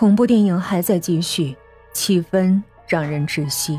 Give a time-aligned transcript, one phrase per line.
[0.00, 1.54] 恐怖电影还在继续，
[1.92, 3.78] 气氛让人窒息。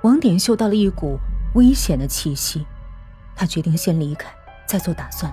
[0.00, 1.18] 王典嗅到了一股
[1.54, 2.66] 危险的气息，
[3.36, 4.30] 他决定先离开，
[4.66, 5.30] 再做打算。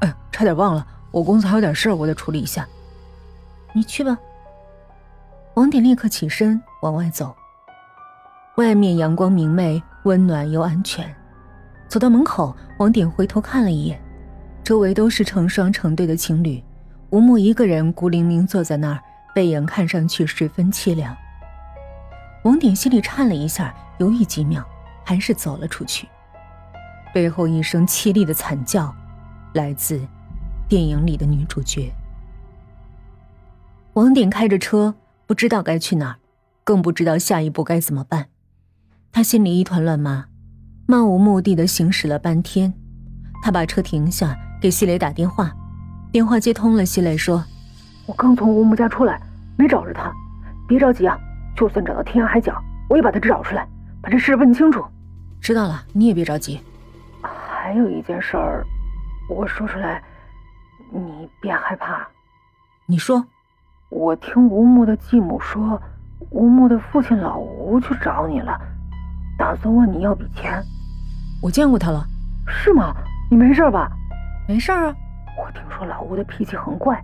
[0.00, 2.66] 哎，差点忘了，我公司还有点事，我得处理一下。
[3.74, 4.16] 你去吧。
[5.56, 7.36] 王典立刻起身往外走。
[8.56, 11.14] 外面阳光明媚，温暖又安全。
[11.86, 14.02] 走到门口，王典回头看了一眼，
[14.64, 16.64] 周围都是成双成对的情侣，
[17.10, 19.00] 吴木一个人孤零零坐在那儿，
[19.34, 21.16] 背影看上去十分凄凉。
[22.42, 24.64] 王典心里颤了一下，犹豫几秒，
[25.04, 26.08] 还是走了出去。
[27.14, 28.94] 背后一声凄厉的惨叫，
[29.54, 30.00] 来自
[30.68, 31.92] 电影里的女主角。
[33.94, 34.94] 王典开着车，
[35.26, 36.16] 不知道该去哪儿，
[36.64, 38.26] 更不知道下一步该怎么办。
[39.12, 40.26] 他心里一团乱麻。
[40.88, 42.72] 漫无目的的行驶了半天，
[43.42, 45.52] 他把车停下，给西磊打电话。
[46.12, 47.44] 电话接通了，西磊说
[48.06, 49.20] ：“我刚从吴木家出来，
[49.58, 50.10] 没找着他。
[50.66, 51.18] 别着急啊，
[51.56, 53.68] 就算找到天涯海角，我也把他找出来，
[54.00, 54.84] 把这事问清楚。”
[55.40, 56.60] 知道了，你也别着急。
[57.22, 58.64] 还有一件事儿，
[59.28, 60.02] 我说出来，
[60.90, 62.06] 你别害怕。
[62.86, 63.22] 你说，
[63.90, 65.80] 我听吴木的继母说，
[66.30, 68.58] 吴木的父亲老吴去找你了，
[69.36, 70.62] 打算问你要笔钱。
[71.42, 72.06] 我见过他了，
[72.48, 72.94] 是吗？
[73.30, 73.90] 你没事吧？
[74.48, 74.94] 没事啊。
[75.36, 77.02] 我听说老吴的脾气很怪，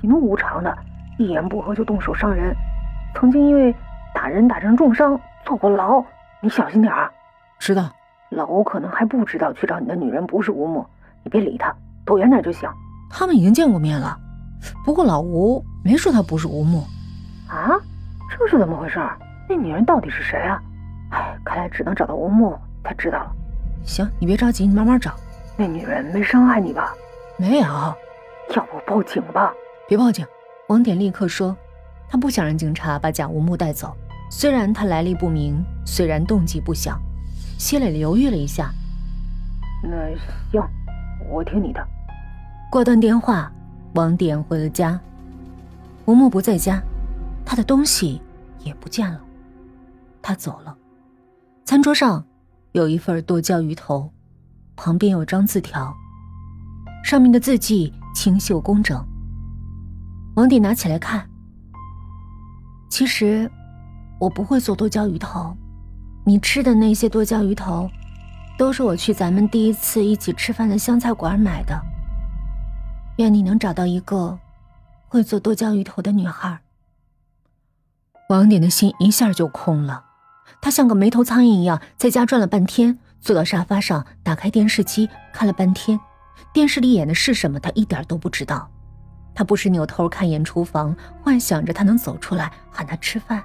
[0.00, 0.76] 喜怒无常的，
[1.18, 2.54] 一言不合就动手伤人，
[3.14, 3.74] 曾经因为
[4.14, 6.02] 打人打成重伤坐过牢。
[6.40, 7.10] 你小心点儿。
[7.58, 7.90] 知道。
[8.30, 10.84] 老吴可能还不知道去找你的女人不是吴木，
[11.22, 11.72] 你别理他，
[12.04, 12.68] 躲远点就行。
[13.08, 14.18] 他们已经见过面了，
[14.84, 16.82] 不过老吴没说他不是吴木。
[17.48, 17.78] 啊？
[18.36, 18.98] 这是怎么回事？
[19.48, 20.60] 那女人到底是谁啊？
[21.10, 23.30] 哎，看来只能找到吴木才知道了。
[23.84, 25.12] 行，你别着急，你慢慢找。
[25.56, 26.92] 那女人没伤害你吧？
[27.36, 27.64] 没有。
[28.54, 29.52] 要不报警吧？
[29.88, 30.26] 别报警。
[30.68, 31.56] 王典立刻说，
[32.08, 33.94] 他不想让警察把贾无木带走。
[34.30, 37.00] 虽然他来历不明，虽然动机不详。
[37.58, 38.70] 谢磊犹豫了一下，
[39.82, 39.90] 那
[40.50, 40.62] 行，
[41.28, 41.86] 我听你的。
[42.70, 43.52] 挂断电话，
[43.94, 44.98] 王典回了家。
[46.04, 46.82] 吴木不在家，
[47.44, 48.20] 他的东西
[48.60, 49.20] 也不见了。
[50.20, 50.76] 他走了。
[51.64, 52.24] 餐桌上。
[52.72, 54.10] 有一份剁椒鱼头，
[54.74, 55.96] 旁边有张字条，
[57.04, 59.06] 上面的字迹清秀工整。
[60.36, 61.28] 王典拿起来看。
[62.88, 63.48] 其实，
[64.18, 65.54] 我不会做剁椒鱼头，
[66.24, 67.90] 你吃的那些剁椒鱼头，
[68.56, 71.78] 都是我去咱们第一次一起吃饭的湘菜馆买的。
[73.18, 74.38] 愿你能找到一个
[75.06, 76.60] 会做剁椒鱼头的女孩。
[78.30, 80.06] 王典的心一下就空了。
[80.62, 86.00] 他像个没头苍蝇一样在家转了半天，坐到沙发上，打开电视机看了半天。
[86.52, 88.70] 电视里演的是什么，他一点都不知道。
[89.34, 93.42] 他不时扭头看一眼厨房，幻想着他能走出来喊他吃饭。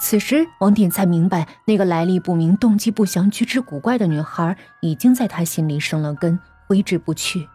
[0.00, 7.48] 此时，王典才明白，那个来历不明、动机不详、举止古怪的女孩，已经在他心里生了根，挥之不去。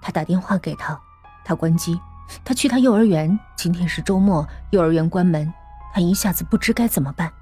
[0.00, 1.00] 他打电话给他，
[1.44, 1.98] 他关机。
[2.44, 5.52] 他去他幼儿园，今天是周末，幼儿园关门，
[5.92, 7.32] 他一下子不知该怎么办。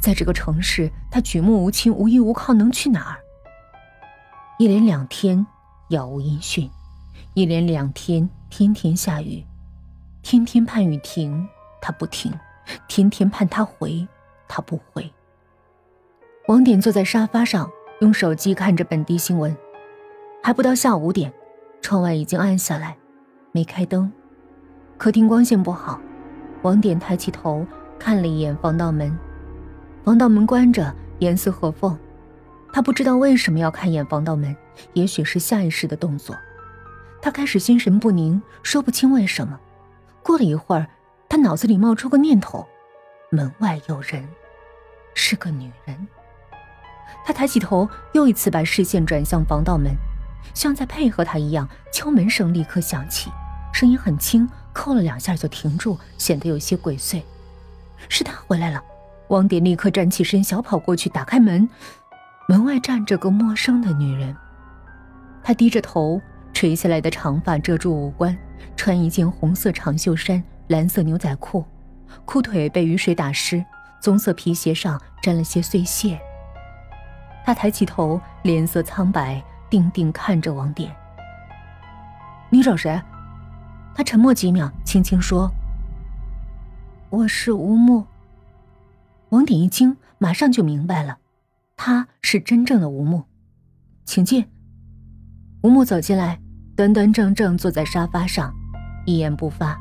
[0.00, 3.18] 在这个城市，他举目无亲，无依无靠，能去哪儿？
[4.58, 5.46] 一连两天
[5.86, 6.68] 杳无音讯，
[7.34, 9.44] 一连两天天天下雨，
[10.20, 11.48] 天天盼雨停，
[11.80, 12.32] 他不停；
[12.88, 14.04] 天天盼他回，
[14.48, 15.08] 他不回。
[16.48, 17.70] 王典坐在沙发上，
[18.00, 19.56] 用手机看着本地新闻。
[20.42, 21.32] 还不到下午五点，
[21.80, 22.96] 窗外已经暗下来，
[23.52, 24.10] 没开灯，
[24.96, 26.00] 客厅光线不好。
[26.62, 27.64] 王典抬起头
[27.96, 29.16] 看了一眼防盗门。
[30.02, 31.96] 防盗门关着，严丝合缝。
[32.72, 34.54] 他不知道为什么要看一眼防盗门，
[34.92, 36.36] 也许是下意识的动作。
[37.20, 39.58] 他开始心神不宁，说不清为什么。
[40.22, 40.86] 过了一会儿，
[41.28, 42.66] 他脑子里冒出个念头：
[43.30, 44.28] 门外有人，
[45.14, 46.06] 是个女人。
[47.24, 49.92] 他抬起头，又一次把视线转向防盗门，
[50.54, 51.68] 像在配合他一样。
[51.92, 53.30] 敲门声立刻响起，
[53.72, 57.22] 声音很轻，扣了两下就停住，显得有些鬼祟。
[58.08, 58.80] 是他回来了。
[59.28, 61.68] 王典立刻站起身，小跑过去，打开门。
[62.50, 64.34] 门外站着个陌生的女人。
[65.42, 66.18] 她低着头，
[66.54, 68.34] 垂下来的长发遮住五官，
[68.74, 71.62] 穿一件红色长袖衫、蓝色牛仔裤，
[72.24, 73.62] 裤腿被雨水打湿，
[74.00, 76.18] 棕色皮鞋上沾了些碎屑。
[77.44, 80.90] 她抬起头，脸色苍白，定定看着王典。
[82.48, 82.98] 你找谁？
[83.94, 85.52] 他沉默几秒，轻轻说
[87.10, 88.06] ：“我是吴木。”
[89.30, 91.18] 王典一惊，马上就明白了，
[91.78, 93.22] 他是真正的吴木，
[94.04, 94.44] 请进。
[95.62, 96.38] 吴木走进来，
[96.76, 98.52] 端端正正坐在沙发上，
[99.06, 99.78] 一言不发。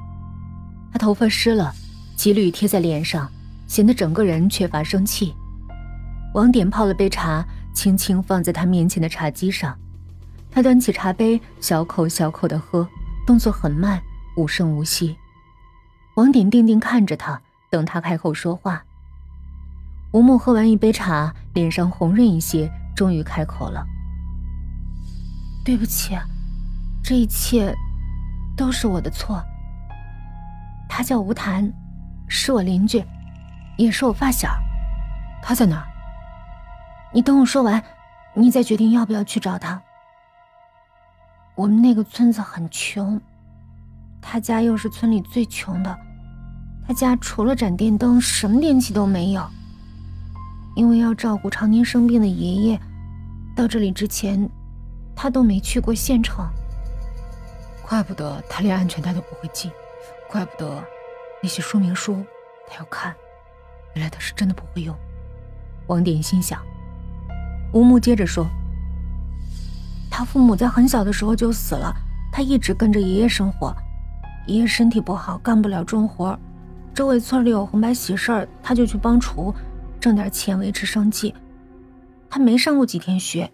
[0.94, 1.74] 他头发湿了，
[2.16, 3.30] 几缕贴在脸上，
[3.66, 5.34] 显得整个人缺乏生气。
[6.36, 9.76] 王典泡了杯茶，轻轻放在他面前的茶几上。
[10.52, 12.88] 他端起茶杯，小口小口的喝，
[13.26, 14.00] 动作很慢，
[14.38, 15.18] 无声无息。
[16.16, 17.42] 王典定定看着他，
[17.72, 18.84] 等他开口说话。
[20.14, 23.86] 吴木喝完一杯茶，脸上红润一些，终于开口了
[25.66, 26.18] ：“对不起，
[27.04, 27.76] 这一切
[28.56, 29.44] 都是我的错。
[30.88, 31.72] 他叫吴谭，
[32.30, 33.04] 是我邻居，
[33.78, 34.50] 也是我发小。
[35.44, 35.86] 他在哪？
[37.14, 37.84] 你等我说完，
[38.34, 39.80] 你再决定要不要去找他。
[41.54, 43.20] 我们那个村子很穷，
[44.22, 45.98] 他家又是村里最穷的。
[46.88, 49.46] 他家除了盏电灯，什么电器都没有。”
[50.78, 52.80] 因为要照顾常年生病的爷爷，
[53.56, 54.48] 到这里之前，
[55.16, 56.48] 他都没去过县城。
[57.82, 59.72] 怪不得他连安全带都不会系，
[60.30, 60.84] 怪不得
[61.42, 62.24] 那些说明书
[62.68, 63.12] 他要看，
[63.96, 64.96] 原来他是真的不会用。
[65.88, 66.62] 王典心想。
[67.74, 68.46] 吴木接着说
[70.12, 71.92] ：“他父母在很小的时候就死了，
[72.32, 73.76] 他一直跟着爷爷生活。
[74.46, 76.38] 爷爷身体不好，干不了重活，
[76.94, 79.52] 周围村里有红白喜事儿，他就去帮厨。”
[80.00, 81.34] 挣点钱维持生计，
[82.30, 83.52] 他没上过几天学。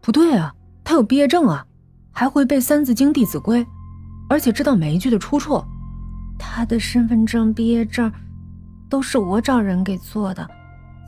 [0.00, 1.66] 不对啊，他有毕业证啊，
[2.12, 3.64] 还会背《三字经》《弟子规》，
[4.28, 5.62] 而且知道每一句的出处。
[6.38, 8.12] 他的身份证、毕业证
[8.88, 10.42] 都是我找人给做的，《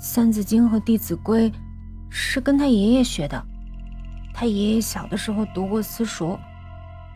[0.00, 1.50] 三字经》和《弟子规》
[2.08, 3.40] 是跟他爷爷学的。
[4.34, 6.38] 他爷爷小的时候读过私塾，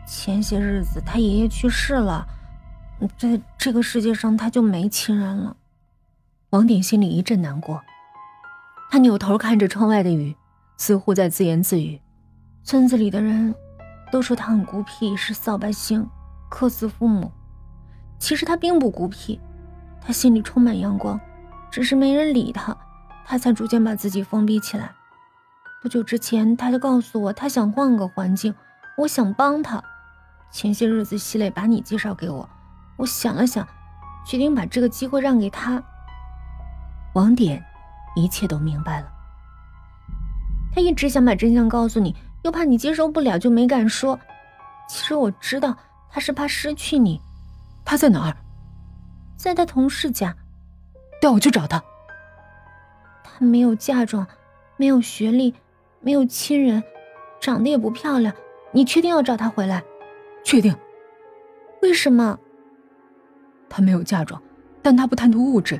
[0.05, 2.27] 前些日子他爷爷去世了，
[3.17, 5.55] 在这个世界上他就没亲人了。
[6.53, 7.83] 王鼎心里一阵难过，
[8.91, 10.35] 他扭头看着窗外的雨，
[10.77, 11.99] 似乎在自言自语
[12.63, 13.55] ：“村子里的人
[14.11, 16.07] 都说他很孤僻，是扫把星，
[16.51, 17.31] 克死父母。
[18.19, 19.39] 其实他并不孤僻，
[19.99, 21.19] 他心里充满阳光，
[21.71, 22.77] 只是没人理他，
[23.25, 24.91] 他才逐渐把自己封闭起来。
[25.81, 28.53] 不久之前，他就告诉我，他想换个环境，
[28.99, 29.83] 我想帮他。
[30.51, 32.47] 前些日子，西磊把你介绍给我，
[32.97, 33.67] 我想了想，
[34.23, 35.83] 决定把这个机会让给他。”
[37.13, 37.63] 王典，
[38.15, 39.07] 一切都明白了。
[40.73, 44.19] 他一直想把真相告诉你，又怕你接受不了，就没敢说。
[44.89, 45.77] 其实我知道，
[46.09, 47.21] 他是怕失去你。
[47.85, 48.37] 他在哪儿？
[49.37, 50.35] 在他同事家。
[51.21, 51.81] 带我去找他。
[53.23, 54.27] 他没有嫁妆，
[54.75, 55.53] 没有学历，
[56.01, 56.83] 没有亲人，
[57.39, 58.33] 长得也不漂亮。
[58.71, 59.83] 你确定要找他回来？
[60.43, 60.75] 确定。
[61.83, 62.39] 为什么？
[63.69, 64.41] 他没有嫁妆，
[64.81, 65.79] 但他不贪图物质。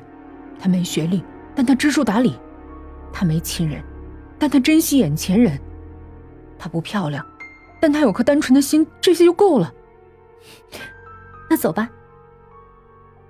[0.58, 1.22] 他没学历，
[1.54, 2.32] 但他知书达理；
[3.12, 3.82] 他没亲人，
[4.38, 5.58] 但他珍惜眼前人；
[6.58, 7.24] 他不漂亮，
[7.80, 9.72] 但他有颗单纯的心，这些就够了。
[11.50, 11.88] 那走吧。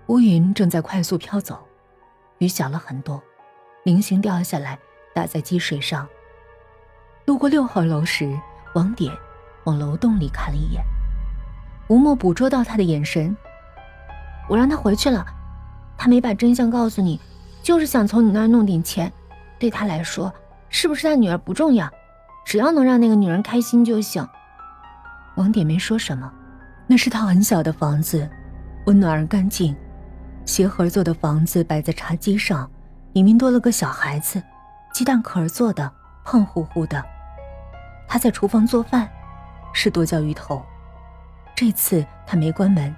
[0.08, 1.66] 乌云正在快速飘走，
[2.38, 3.22] 雨小了很多，
[3.84, 4.78] 零星掉下来，
[5.14, 6.06] 打在积水上。
[7.24, 8.38] 路过六号楼时，
[8.74, 9.10] 王典
[9.64, 10.84] 往楼洞里看了一眼，
[11.88, 13.34] 吴墨捕捉到他的眼神，
[14.48, 15.24] 我让他回去了。
[15.96, 17.20] 他没把真相告诉你，
[17.62, 19.12] 就是想从你那儿弄点钱。
[19.58, 20.32] 对他来说，
[20.68, 21.88] 是不是他女儿不重要，
[22.44, 24.26] 只要能让那个女人开心就行。
[25.36, 26.30] 王典没说什么。
[26.86, 28.28] 那是套很小的房子，
[28.84, 29.74] 温暖而干净，
[30.44, 32.70] 鞋盒做的房子摆在茶几上，
[33.14, 34.42] 里面多了个小孩子，
[34.92, 35.90] 鸡蛋壳做的，
[36.24, 37.02] 胖乎乎的。
[38.06, 39.08] 他在厨房做饭，
[39.72, 40.62] 是剁椒鱼头。
[41.54, 42.94] 这次他没关门。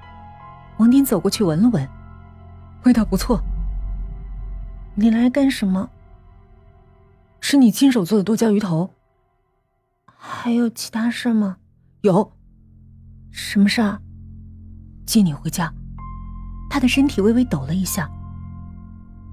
[0.78, 1.88] 王典走过去闻了闻。
[2.86, 3.42] 味道不错。
[4.94, 5.90] 你来干什么？
[7.40, 8.94] 吃你亲手做的剁椒鱼头。
[10.16, 11.56] 还有其他事吗？
[12.02, 12.32] 有。
[13.32, 14.00] 什么事儿？
[15.04, 15.74] 接你回家。
[16.70, 18.08] 他的身体微微抖了一下。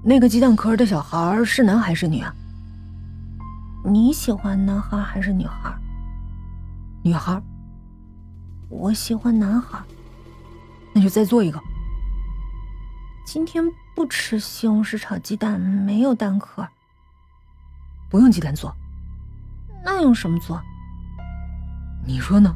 [0.02, 2.34] 那个鸡蛋壳的小孩是男还是女啊？
[3.84, 5.72] 你喜欢男孩还是女孩？
[7.04, 7.40] 女孩。
[8.68, 9.80] 我喜欢男孩。
[10.92, 11.60] 那就再做一个。
[13.34, 13.64] 今天
[13.96, 16.68] 不吃西红柿炒鸡蛋，没有蛋壳。
[18.08, 18.72] 不用鸡蛋做，
[19.84, 20.62] 那用什么做？
[22.06, 22.54] 你说呢？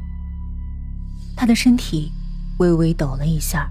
[1.35, 2.13] 他的身体
[2.59, 3.69] 微微抖了一下。